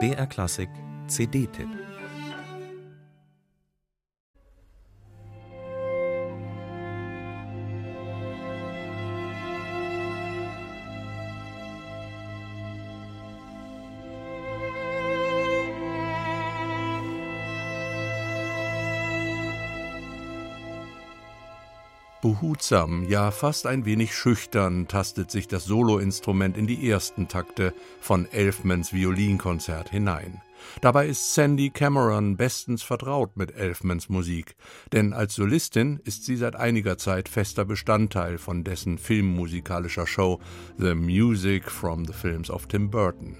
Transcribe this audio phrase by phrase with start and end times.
[0.00, 0.70] BR Klassik
[1.08, 1.93] CD-Tipp
[22.24, 28.24] Behutsam, ja fast ein wenig schüchtern tastet sich das Soloinstrument in die ersten Takte von
[28.32, 30.40] Elfmans Violinkonzert hinein.
[30.80, 34.56] Dabei ist Sandy Cameron bestens vertraut mit Elfmans Musik,
[34.94, 40.40] denn als Solistin ist sie seit einiger Zeit fester Bestandteil von dessen filmmusikalischer Show
[40.78, 43.36] The Music from the Films of Tim Burton.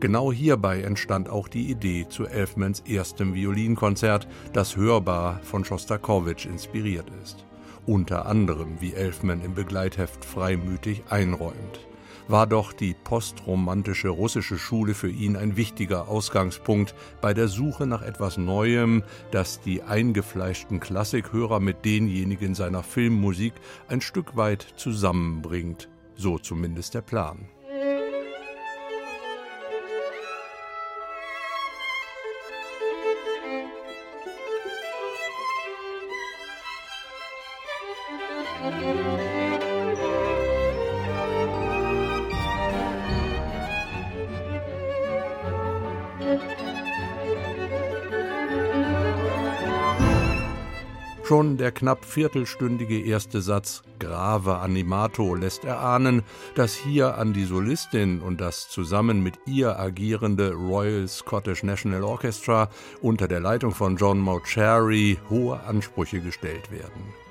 [0.00, 7.10] Genau hierbei entstand auch die Idee zu Elfmans erstem Violinkonzert, das hörbar von Schostakowitsch inspiriert
[7.22, 7.46] ist
[7.86, 11.80] unter anderem, wie Elfman im Begleitheft freimütig einräumt.
[12.26, 18.00] War doch die postromantische russische Schule für ihn ein wichtiger Ausgangspunkt bei der Suche nach
[18.00, 23.52] etwas Neuem, das die eingefleischten Klassikhörer mit denjenigen seiner Filmmusik
[23.88, 25.90] ein Stück weit zusammenbringt.
[26.16, 27.48] So zumindest der Plan.
[51.26, 56.22] Schon der knapp viertelstündige erste Satz Grave Animato lässt erahnen,
[56.54, 62.68] dass hier an die Solistin und das zusammen mit ihr agierende Royal Scottish National Orchestra
[63.00, 67.23] unter der Leitung von John Mocherry hohe Ansprüche gestellt werden.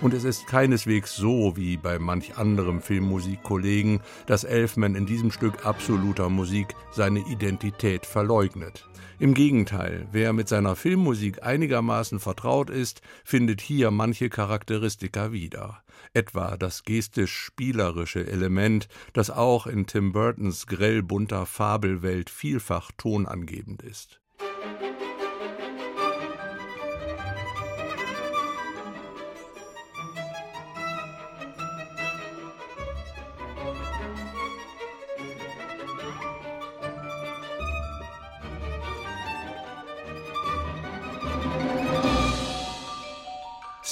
[0.00, 5.66] Und es ist keineswegs so wie bei manch anderem Filmmusikkollegen, dass Elfman in diesem Stück
[5.66, 8.88] absoluter Musik seine Identität verleugnet.
[9.18, 15.82] Im Gegenteil, wer mit seiner Filmmusik einigermaßen vertraut ist, findet hier manche Charakteristika wieder.
[16.14, 24.22] Etwa das gestisch-spielerische Element, das auch in Tim Burtons grell bunter Fabelwelt vielfach tonangebend ist.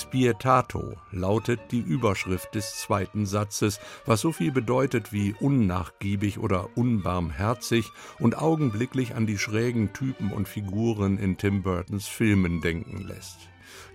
[0.02, 7.90] Spietato lautet die Überschrift des zweiten Satzes, was so viel bedeutet wie unnachgiebig oder unbarmherzig
[8.18, 13.48] und augenblicklich an die schrägen Typen und Figuren in Tim Burtons Filmen denken lässt.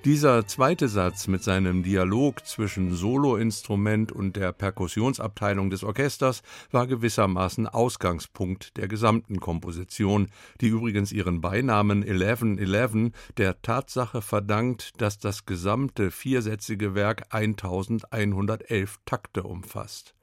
[0.06, 7.68] Dieser zweite Satz mit seinem Dialog zwischen Soloinstrument und der Perkussionsabteilung des Orchesters war gewissermaßen
[7.68, 10.28] Ausgangspunkt der gesamten Komposition,
[10.60, 19.44] die übrigens ihren Beinamen 1111 der Tatsache verdankt, dass das gesamte viersätzige Werk 1111 Takte
[19.44, 20.16] umfasst.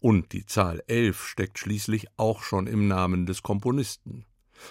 [0.00, 4.26] Und die Zahl 11 steckt schließlich auch schon im Namen des Komponisten.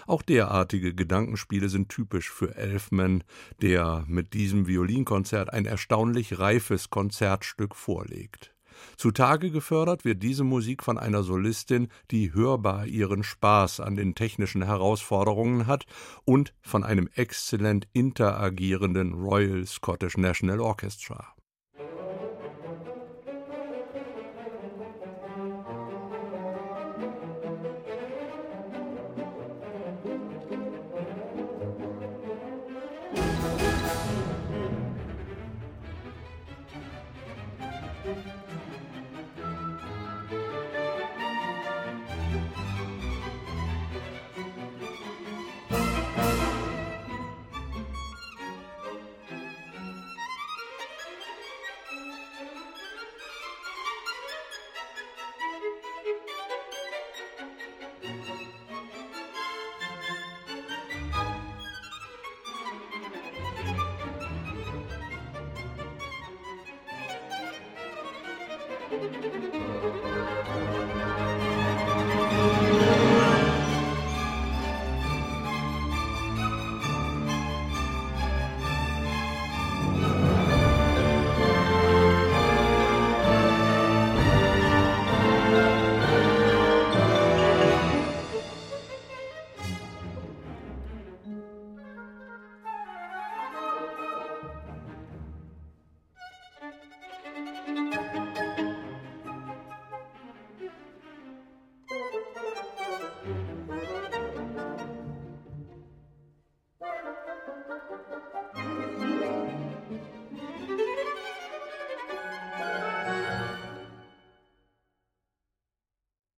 [0.08, 3.24] Auch derartige Gedankenspiele sind typisch für Elfman,
[3.62, 8.54] der mit diesem Violinkonzert ein erstaunlich reifes Konzertstück vorlegt.
[8.98, 14.64] Zutage gefördert wird diese Musik von einer Solistin, die hörbar ihren Spaß an den technischen
[14.64, 15.86] Herausforderungen hat
[16.26, 21.34] und von einem exzellent interagierenden Royal Scottish National Orchestra.